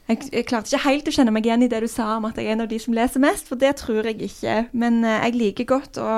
jeg, 0.07 0.29
jeg 0.31 0.45
klarte 0.45 0.69
ikke 0.69 0.83
helt 0.85 1.07
å 1.09 1.13
kjenne 1.15 1.33
meg 1.33 1.47
igjen 1.47 1.65
i 1.65 1.69
det 1.71 1.79
du 1.81 1.87
sa 1.89 2.11
om 2.19 2.27
at 2.29 2.37
jeg 2.37 2.45
er 2.51 2.53
en 2.57 2.61
av 2.67 2.69
de 2.69 2.77
som 2.81 2.93
leser 2.93 3.23
mest, 3.23 3.47
for 3.49 3.57
det 3.61 3.73
tror 3.81 4.05
jeg 4.05 4.21
ikke. 4.27 4.59
Men 4.77 5.01
eh, 5.03 5.23
jeg 5.25 5.39
liker 5.41 5.69
godt 5.75 5.97
å 6.01 6.11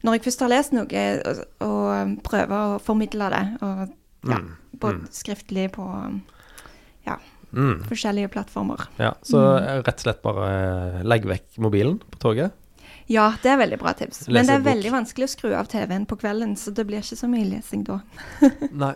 Når 0.00 0.14
jeg 0.16 0.22
først 0.24 0.40
har 0.40 0.48
lest 0.48 0.72
noe, 0.72 1.00
å, 1.60 1.70
prøve 2.24 2.56
å 2.56 2.76
formidle 2.80 3.26
det. 3.34 3.42
Og 3.60 3.80
ja, 4.30 4.38
Mm. 4.40 4.50
både 4.80 4.94
Mm. 5.00 5.08
skriftlig 5.12 5.70
på 5.72 5.84
Mm. 7.52 7.80
forskjellige 7.88 8.28
plattformer. 8.30 8.78
Ja, 9.00 9.08
så 9.26 9.40
eh, 9.58 9.80
rett 9.82 9.96
og 9.98 10.04
slett 10.04 10.20
bare 10.22 10.50
eh, 11.00 11.00
legg 11.02 11.24
vekk 11.26 11.56
mobilen 11.58 11.96
på 11.98 12.20
toget. 12.22 12.52
Ja, 13.10 13.26
det 13.42 13.50
er 13.50 13.58
veldig 13.58 13.80
bra 13.80 13.92
tips. 13.98 14.22
Lese 14.28 14.36
Men 14.36 14.46
det 14.46 14.56
er 14.56 14.66
veldig 14.68 14.94
vanskelig 14.94 15.26
å 15.26 15.32
skru 15.32 15.50
av 15.58 15.70
TV-en 15.72 16.06
på 16.06 16.18
kvelden, 16.20 16.54
så 16.58 16.70
det 16.74 16.86
blir 16.86 17.02
ikke 17.02 17.18
så 17.18 17.30
mye 17.30 17.48
lesing 17.48 17.82
da. 17.88 18.00
Nei. 18.84 18.94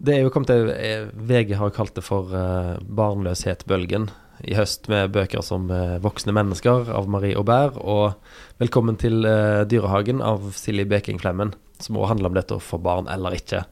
Det 0.00 0.14
er 0.16 0.22
jo 0.24 0.30
kommet 0.32 0.48
til 0.48 0.70
eh, 0.72 1.10
VG 1.12 1.58
har 1.60 1.74
kalt 1.76 1.92
det 1.92 2.06
for 2.06 2.32
uh, 2.32 2.78
barnløshetbølgen 2.88 4.08
i 4.48 4.56
høst, 4.56 4.88
med 4.88 5.12
bøker 5.14 5.42
som 5.44 5.68
eh, 5.72 5.98
'Voksne 6.00 6.34
mennesker' 6.36 6.88
av 6.96 7.08
Marie 7.12 7.36
Aubert 7.36 7.76
og 7.76 8.16
'Velkommen 8.60 8.96
til 9.00 9.24
eh, 9.28 9.66
dyrehagen' 9.68 10.22
av 10.24 10.52
Silje 10.56 10.86
Beking 10.88 11.20
Flemmen, 11.20 11.52
som 11.80 11.98
også 11.98 12.14
handler 12.14 12.30
om 12.30 12.38
dette 12.38 12.56
å 12.56 12.62
få 12.64 12.80
barn 12.80 13.10
eller 13.12 13.36
ikke. 13.36 13.64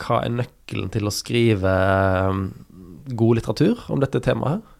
Hva 0.00 0.20
er 0.24 0.34
nøkkelen 0.34 0.90
til 0.92 1.08
å 1.08 1.14
skrive 1.14 1.72
eh, 1.72 2.42
god 3.14 3.40
litteratur 3.40 3.86
om 3.88 4.04
dette 4.04 4.20
temaet 4.24 4.58
her? 4.58 4.73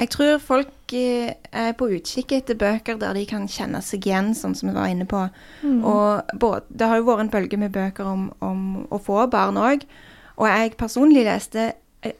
Jeg 0.00 0.08
tror 0.14 0.38
folk 0.40 0.94
eh, 0.96 1.34
er 1.52 1.74
på 1.76 1.90
utkikk 1.92 2.32
etter 2.38 2.56
bøker 2.56 2.96
der 3.00 3.16
de 3.18 3.26
kan 3.28 3.44
kjenne 3.50 3.82
seg 3.84 4.06
igjen, 4.08 4.32
sånn 4.36 4.54
som 4.56 4.70
vi 4.70 4.76
var 4.78 4.88
inne 4.88 5.04
på. 5.08 5.26
Mm. 5.60 5.82
Og 5.84 6.32
både, 6.40 6.64
det 6.72 6.88
har 6.88 7.00
jo 7.00 7.08
vært 7.10 7.26
en 7.26 7.32
bølge 7.34 7.60
med 7.60 7.74
bøker 7.74 8.08
om, 8.08 8.30
om 8.40 8.62
å 8.88 9.00
få 9.02 9.26
barn 9.32 9.60
òg. 9.60 9.84
Og 10.40 10.48
jeg 10.48 10.76
personlig 10.80 11.26
leste 11.28 11.72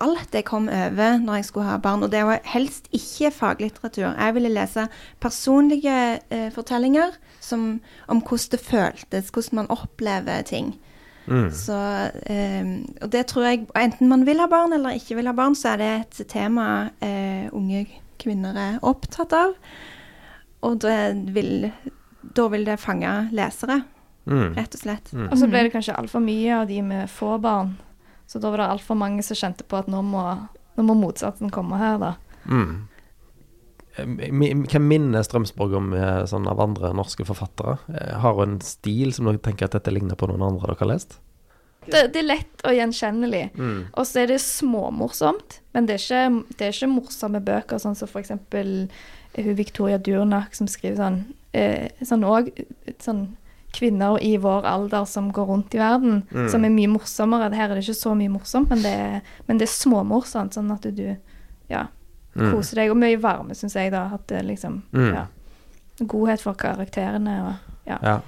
alt 0.05 0.35
jeg 0.37 0.45
kom 0.45 0.69
over 0.69 1.17
når 1.23 1.41
jeg 1.41 1.49
skulle 1.49 1.71
ha 1.71 1.79
barn. 1.81 2.05
Og 2.05 2.13
det 2.13 2.21
var 2.29 2.45
helst 2.53 2.91
ikke 2.93 3.33
faglitteratur. 3.33 4.13
Jeg 4.13 4.37
ville 4.37 4.53
lese 4.53 4.87
personlige 5.25 5.97
eh, 6.29 6.51
fortellinger 6.53 7.17
som, 7.41 7.81
om 8.09 8.21
hvordan 8.21 8.53
det 8.53 8.61
føltes, 8.61 9.33
hvordan 9.33 9.63
man 9.63 9.73
opplever 9.73 10.45
ting. 10.45 10.75
Mm. 11.29 11.51
Så, 11.55 11.77
eh, 12.27 12.71
og 13.03 13.11
det 13.13 13.27
tror 13.31 13.45
jeg, 13.47 13.67
enten 13.79 14.09
man 14.09 14.25
vil 14.27 14.41
ha 14.43 14.47
barn 14.51 14.73
eller 14.73 14.97
ikke 14.99 15.17
vil 15.21 15.29
ha 15.31 15.35
barn, 15.37 15.55
så 15.55 15.75
er 15.75 15.83
det 15.83 15.91
et 16.01 16.29
tema 16.33 16.91
eh, 17.05 17.47
unge 17.53 17.85
kvinner 18.21 18.57
er 18.59 18.79
opptatt 18.83 19.33
av. 19.37 19.55
Og 20.67 20.79
det 20.83 20.97
vil, 21.33 21.71
da 22.37 22.49
vil 22.53 22.65
det 22.69 22.81
fange 22.83 23.29
lesere, 23.33 23.83
Mm. 24.31 24.53
rett 24.55 24.75
og 24.77 24.81
slett. 24.83 25.09
Mm. 25.17 25.29
Og 25.33 25.39
så 25.41 25.47
ble 25.49 25.63
det 25.65 25.71
kanskje 25.73 25.95
altfor 25.97 26.21
mye 26.23 26.53
av 26.61 26.67
de 26.69 26.83
med 26.85 27.09
få 27.11 27.39
barn. 27.41 27.71
Så 28.29 28.39
da 28.39 28.51
var 28.53 28.59
det 28.61 28.67
altfor 28.69 28.95
mange 29.01 29.23
som 29.25 29.35
kjente 29.35 29.65
på 29.67 29.79
at 29.81 29.89
nå 29.91 30.03
må, 30.07 30.21
nå 30.77 30.85
må 30.85 30.95
motsatsen 30.95 31.51
komme 31.51 31.79
her, 31.81 31.97
da. 31.99 32.11
Mm. 32.45 32.87
Eh, 33.97 34.07
Hvem 34.07 34.87
minner 34.89 35.23
Strømsborg 35.27 35.75
om 35.79 35.93
eh, 35.95 36.23
sånn 36.31 36.47
av 36.51 36.61
andre 36.63 36.93
norske 36.95 37.25
forfattere? 37.27 37.79
Eh, 37.95 38.15
Har 38.23 38.35
hun 38.39 38.57
en 38.57 38.61
stil 38.65 39.13
som 39.17 39.27
dere 39.27 39.39
tenker 39.43 39.67
at 39.67 39.73
dette 39.79 39.91
ligner 39.95 40.15
på 40.21 40.29
noen 40.31 40.43
andre 40.47 40.71
dere 40.71 40.79
har 40.85 40.93
lest? 40.95 41.19
Det, 41.91 42.11
det 42.13 42.21
er 42.21 42.27
lett 42.29 42.63
og 42.69 42.75
gjenkjennelig. 42.77 43.47
Mm. 43.57 43.79
Og 43.97 44.05
så 44.07 44.21
er 44.23 44.27
det 44.35 44.41
småmorsomt, 44.45 45.61
men 45.75 45.87
det 45.89 45.97
er 45.97 46.03
ikke, 46.05 46.45
det 46.59 46.67
er 46.67 46.75
ikke 46.77 46.91
morsomme 46.93 47.41
bøker, 47.43 47.81
sånn 47.81 47.97
som 47.97 48.11
for 48.11 48.21
eksempel 48.21 48.89
hun 49.39 49.55
Victoria 49.57 49.97
Durnak 50.03 50.55
som 50.59 50.67
skriver 50.69 50.99
sånn 50.99 51.21
eh, 51.55 51.87
Sånn 52.03 52.25
òg 52.27 52.51
sånn 53.01 53.29
kvinner 53.71 54.17
i 54.27 54.33
vår 54.43 54.65
alder 54.67 55.05
som 55.07 55.29
går 55.33 55.47
rundt 55.47 55.75
i 55.75 55.79
verden, 55.79 56.25
Mm. 56.35 56.49
som 56.51 56.65
er 56.67 56.73
mye 56.75 56.91
morsommere. 56.91 57.53
Her 57.55 57.71
er 57.71 57.79
det 57.79 57.85
ikke 57.87 57.95
så 58.03 58.15
mye 58.19 58.33
morsomt, 58.35 58.69
men 58.73 58.83
det 58.83 58.91
er, 58.91 59.21
men 59.47 59.59
det 59.61 59.69
er 59.69 59.73
småmorsomt, 59.73 60.57
sånn 60.59 60.73
at 60.75 60.83
du 60.91 61.05
ja, 61.71 61.85
Mm. 62.37 62.53
koser 62.55 62.77
deg. 62.77 62.91
Og 62.91 62.97
mye 62.97 63.17
varme, 63.23 63.55
syns 63.55 63.75
jeg, 63.75 63.91
da. 63.93 64.11
At 64.15 64.27
det 64.29 64.45
liksom 64.47 64.83
Mm. 64.93 65.15
ja, 65.15 65.25
Godhet 66.07 66.41
for 66.41 66.53
karakterene 66.55 67.39
og 67.49 67.55
ja. 67.87 67.99
Ja. 68.03 68.19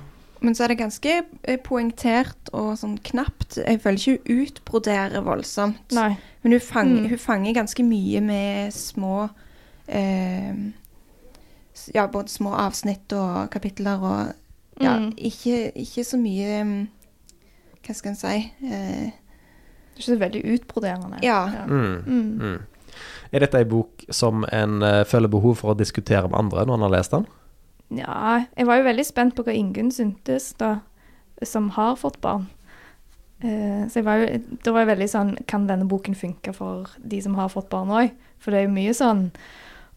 Men 0.41 0.55
så 0.55 0.65
er 0.65 0.69
det 0.69 0.79
ganske 0.79 1.23
eh, 1.45 1.57
poengtert 1.63 2.51
og 2.53 2.77
sånn 2.77 2.99
knapt. 3.03 3.59
Jeg 3.67 3.81
føler 3.81 3.99
ikke 3.99 4.19
hun 4.35 4.43
utbroderer 4.47 5.23
voldsomt. 5.23 5.93
Nei. 5.93 6.17
Men 6.43 6.53
hun 6.53 6.61
fanger, 6.61 7.01
Mm. 7.03 7.09
hun 7.09 7.19
fanger 7.19 7.55
ganske 7.55 7.83
mye 7.85 8.21
med 8.21 8.73
små 8.73 9.31
eh, 9.89 10.55
Ja, 11.95 12.07
både 12.09 12.29
små 12.29 12.53
avsnitt 12.55 13.13
og 13.13 13.51
kapitler 13.51 13.99
og 14.03 14.33
Ja, 14.81 14.97
Mm. 14.99 15.13
ikke, 15.19 15.71
ikke 15.77 16.05
så 16.05 16.17
mye 16.19 16.65
mm, 16.65 16.89
Hva 17.87 17.95
skal 17.95 18.11
en 18.11 18.17
si 18.17 18.53
eh, 18.65 19.11
Det 19.11 19.95
er 19.95 19.99
ikke 19.99 20.05
så 20.05 20.19
veldig 20.19 20.43
utbroderende. 20.55 21.19
Ja. 21.23 21.47
Mm. 21.67 22.03
Mm. 22.41 22.59
Er 23.33 23.45
dette 23.45 23.61
ei 23.61 23.69
bok 23.69 24.05
som 24.13 24.47
en 24.53 24.83
eh, 24.87 25.03
føler 25.09 25.31
behov 25.33 25.61
for 25.61 25.73
å 25.73 25.79
diskutere 25.79 26.29
med 26.29 26.39
andre 26.39 26.67
når 26.69 26.79
en 26.79 26.87
har 26.87 26.95
lest 26.97 27.15
den? 27.17 27.29
Ja, 27.93 28.45
jeg 28.57 28.69
var 28.69 28.81
jo 28.81 28.89
veldig 28.89 29.05
spent 29.05 29.37
på 29.37 29.45
hva 29.45 29.55
Ingunn 29.57 29.93
syntes, 29.93 30.53
da, 30.61 30.79
som 31.45 31.71
har 31.77 31.99
fått 32.01 32.21
barn. 32.25 32.47
Eh, 33.43 33.85
så 33.91 34.01
jeg 34.01 34.07
var 34.07 34.23
jo, 34.23 34.29
da 34.63 34.73
var 34.75 34.85
jeg 34.85 34.93
veldig 34.93 35.07
sånn 35.11 35.31
Kan 35.51 35.65
denne 35.67 35.89
boken 35.91 36.15
funke 36.15 36.53
for 36.55 36.93
de 37.03 37.19
som 37.25 37.35
har 37.35 37.49
fått 37.51 37.73
barn 37.73 37.91
òg? 37.91 38.13
For 38.39 38.55
det 38.55 38.61
er 38.61 38.69
jo 38.69 38.77
mye 38.77 38.93
sånn 38.95 39.25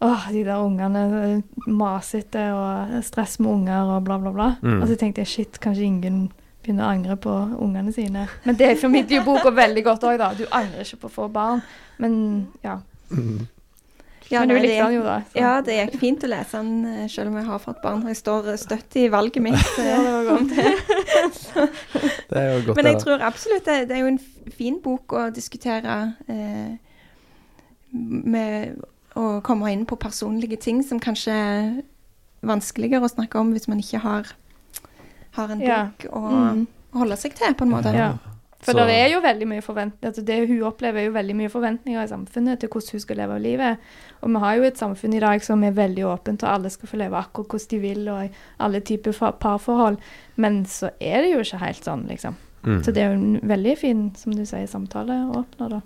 Åh, 0.02 0.26
de 0.34 0.42
der 0.44 0.60
ungene 0.60 1.04
eh, 1.20 1.68
masete 1.70 2.42
og 2.52 2.96
stress 3.06 3.38
med 3.40 3.52
unger 3.52 3.94
og 3.94 4.02
bla, 4.04 4.18
bla, 4.20 4.32
bla. 4.34 4.48
Mm. 4.60 4.82
Og 4.82 4.90
så 4.90 4.98
tenkte 4.98 5.22
jeg 5.22 5.30
shit, 5.30 5.60
kanskje 5.62 5.86
Ingunn 5.86 6.26
begynner 6.66 6.84
å 6.86 6.92
angre 6.92 7.16
på 7.22 7.32
ungene 7.62 7.92
sine. 7.94 8.26
Men 8.44 8.58
det 8.58 8.74
formidler 8.82 9.20
jo 9.20 9.26
boka 9.30 9.50
veldig 9.54 9.84
godt 9.86 10.04
òg, 10.10 10.18
da. 10.20 10.32
Du 10.36 10.44
angrer 10.50 10.82
ikke 10.84 10.98
på 11.04 11.08
å 11.12 11.14
få 11.20 11.28
barn. 11.32 11.62
Men 12.02 12.16
ja. 12.64 12.74
ja, 14.28 14.40
Men 14.42 14.48
du 14.50 14.54
likte 14.56 14.66
det- 14.66 14.80
den 14.82 14.94
jo, 14.98 15.02
da. 15.06 15.20
så- 15.30 15.38
Ja, 15.40 15.52
det 15.62 15.76
gikk 15.78 15.98
fint 16.00 16.24
å 16.26 16.30
lese 16.32 16.58
den 16.58 16.84
eh, 16.84 17.06
selv 17.08 17.30
om 17.30 17.36
jeg 17.38 17.46
har 17.46 17.58
fått 17.62 17.80
barn. 17.82 18.02
Jeg 18.10 18.16
står 18.18 18.48
eh, 18.52 18.56
støtt 18.58 18.96
i 18.96 19.06
valget 19.08 19.42
mitt. 19.42 19.54
eh, 19.78 19.86
Ja, 19.86 20.02
det 20.02 20.12
var 20.12 20.24
godt. 20.32 20.56
Det 22.28 22.40
er 22.42 22.48
jo 22.58 22.66
godt 22.66 22.76
Men 22.76 22.90
jeg 22.90 22.98
tror 23.04 23.22
absolutt 23.22 23.64
det, 23.64 23.88
det 23.88 23.96
er 23.96 24.00
jo 24.02 24.10
en 24.14 24.20
fin 24.58 24.80
bok 24.82 25.12
å 25.16 25.28
diskutere 25.34 26.14
eh, 26.28 26.76
med 27.92 28.82
å 29.16 29.40
komme 29.46 29.70
inn 29.72 29.86
på 29.88 29.96
personlige 29.96 30.58
ting 30.60 30.82
som 30.84 30.98
kanskje 31.00 31.32
er 31.32 31.68
vanskeligere 32.46 33.06
å 33.06 33.08
snakke 33.10 33.38
om 33.40 33.54
hvis 33.54 33.68
man 33.70 33.78
ikke 33.80 34.02
har, 34.02 34.28
har 35.36 35.52
en 35.54 35.60
Ja. 35.60 35.84
bok 35.86 36.10
å, 36.12 36.22
Mm. 36.54 36.66
holde 36.94 37.16
seg 37.16 37.34
til, 37.34 37.54
på 37.54 37.62
en 37.62 37.70
måte. 37.70 37.92
Ja. 37.94 38.12
For 38.58 38.72
Så- 38.72 38.86
det 38.86 38.94
er 38.96 39.10
jo 39.12 39.20
veldig 39.20 39.46
mye 39.46 39.62
forventninger. 39.62 40.08
Altså 40.10 40.24
det 40.24 40.48
hun 40.48 40.62
opplever, 40.62 40.96
er 40.98 41.04
jo 41.06 41.12
veldig 41.12 41.36
mye 41.36 41.48
forventninger 41.50 42.02
i 42.02 42.08
samfunnet 42.08 42.58
til 42.58 42.68
hvordan 42.68 42.90
hun 42.92 43.00
skal 43.00 43.16
leve 43.16 43.38
livet. 43.42 43.78
Og 44.22 44.30
vi 44.32 44.38
har 44.40 44.56
jo 44.56 44.62
et 44.64 44.74
samfunn 44.78 45.14
i 45.14 45.20
dag 45.20 45.42
som 45.42 45.62
er 45.62 45.70
veldig 45.72 46.04
åpent, 46.04 46.42
og 46.42 46.48
alle 46.50 46.70
skal 46.70 46.88
få 46.88 46.96
leve 46.98 47.12
akkurat 47.14 47.46
hvordan 47.48 47.68
de 47.68 47.78
vil, 47.78 48.08
og 48.08 48.30
alle 48.58 48.80
typer 48.80 49.12
parforhold. 49.38 49.98
Men 50.36 50.64
så 50.64 50.90
er 51.00 51.22
det 51.22 51.32
jo 51.32 51.38
ikke 51.40 51.58
helt 51.64 51.84
sånn, 51.84 52.08
liksom. 52.08 52.34
Mm. 52.64 52.80
Så 52.82 52.86
det 52.92 52.96
er 52.98 53.08
jo 53.12 53.20
en 53.20 53.40
veldig 53.40 53.78
fin, 53.78 54.14
som 54.16 54.32
du 54.32 54.42
sier, 54.44 54.66
samtaleåpner, 54.66 55.68
da. 55.70 55.80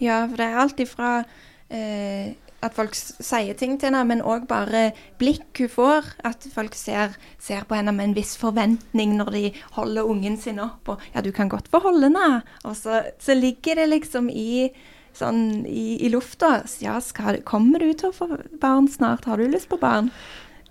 Ja, 0.00 0.26
for 0.26 0.36
det 0.36 0.46
er 0.46 0.58
alt 0.58 0.76
ifra 0.76 1.24
eh, 1.70 2.34
at 2.64 2.74
folk 2.74 2.96
sier 2.96 3.54
ting 3.58 3.76
til 3.78 3.92
henne, 3.92 4.02
men 4.08 4.24
òg 4.26 4.48
bare 4.50 4.90
blikk 5.20 5.62
hun 5.62 5.70
får. 5.70 6.12
At 6.26 6.46
folk 6.50 6.74
ser, 6.78 7.14
ser 7.38 7.66
på 7.68 7.78
henne 7.78 7.94
med 7.94 8.10
en 8.10 8.18
viss 8.18 8.34
forventning 8.40 9.14
når 9.18 9.32
de 9.36 9.44
holder 9.76 10.10
ungen 10.10 10.38
sin 10.40 10.58
opp. 10.62 10.90
Og 10.90 11.04
ja, 11.14 11.22
du 11.22 11.30
kan 11.34 11.50
godt 11.52 11.70
få 11.70 11.82
holde 11.86 12.10
henne. 12.10 12.42
Og 12.66 12.74
så, 12.78 13.04
så 13.22 13.36
ligger 13.38 13.78
det 13.78 13.90
liksom 13.92 14.30
i 14.32 14.72
sånn 15.18 15.66
i, 15.66 15.98
i 16.02 16.10
lufta. 16.12 16.62
Ja, 16.82 16.98
skal, 17.02 17.40
kommer 17.46 17.82
du 17.82 17.92
til 17.92 18.10
å 18.10 18.16
få 18.16 18.26
barn 18.60 18.88
snart? 18.90 19.28
Har 19.30 19.38
du 19.38 19.46
lyst 19.50 19.70
på 19.70 19.78
barn? 19.80 20.10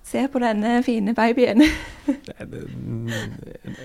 Se 0.08 0.24
på 0.32 0.40
denne 0.40 0.80
fine 0.88 1.12
babyen. 1.16 1.66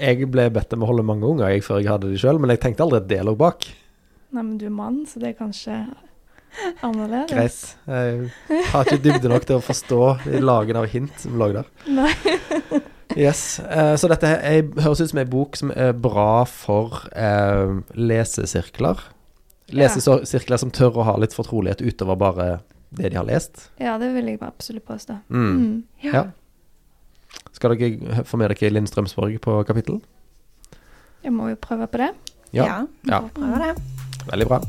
Jeg 0.06 0.28
ble 0.30 0.44
bedt 0.54 0.74
om 0.74 0.84
å 0.84 0.90
holde 0.90 1.06
mange 1.06 1.26
unger 1.26 1.50
jeg, 1.50 1.64
før 1.66 1.80
jeg 1.80 1.90
hadde 1.90 2.10
de 2.12 2.18
sjøl, 2.20 2.38
men 2.38 2.52
jeg 2.52 2.60
tenkte 2.62 2.84
aldri 2.84 3.00
et 3.00 3.08
det 3.10 3.34
bak. 3.38 3.66
Nei, 4.32 4.44
men 4.44 4.54
du 4.60 4.66
er 4.68 4.74
mann, 4.74 5.00
så 5.10 5.18
det 5.18 5.32
er 5.32 5.40
kanskje 5.40 5.74
annerledes. 6.82 7.30
Greit. 7.32 8.30
Jeg 8.52 8.64
har 8.72 8.84
ikke 8.86 9.02
dybde 9.04 9.30
nok 9.32 9.46
til 9.48 9.58
å 9.58 9.64
forstå 9.64 10.00
lagen 10.42 10.78
av 10.80 10.88
hint 10.92 11.14
som 11.22 11.38
lå 11.40 11.52
der. 11.56 11.68
Nei. 11.88 12.12
Yes, 13.16 13.60
eh, 13.60 13.94
Så 14.00 14.08
dette 14.08 14.28
er, 14.40 14.62
høres 14.80 15.02
ut 15.02 15.10
som 15.10 15.20
ei 15.20 15.26
bok 15.28 15.56
som 15.58 15.72
er 15.74 15.92
bra 15.92 16.44
for 16.48 17.02
eh, 17.12 17.80
lesesirkler. 17.98 19.00
Lesesirkler 19.72 20.60
som 20.60 20.72
tør 20.74 21.00
å 21.00 21.06
ha 21.08 21.16
litt 21.20 21.36
fortrolighet 21.36 21.82
utover 21.84 22.16
bare 22.20 22.46
det 22.92 23.12
de 23.12 23.16
har 23.16 23.28
lest. 23.28 23.70
Ja, 23.80 23.96
det 24.00 24.10
vil 24.14 24.28
jeg 24.32 24.40
absolutt 24.44 24.84
påstå. 24.88 25.16
Mm. 25.32 25.52
Mm. 25.56 25.76
Ja. 26.04 26.26
Skal 27.56 27.76
dere 27.76 28.24
få 28.28 28.40
med 28.40 28.52
dere 28.52 28.72
Linn 28.72 28.88
Strømsborg 28.88 29.38
på 29.44 29.58
kapittel? 29.68 30.02
Jeg 31.22 31.32
må 31.32 31.48
jo 31.52 31.56
prøve 31.60 31.88
på 31.88 32.02
det. 32.02 32.12
Ja, 32.52 32.82
vi 33.04 33.12
får 33.12 33.32
prøve 33.36 33.60
det. 33.64 33.74
Veldig 34.28 34.48
bra. 34.50 34.60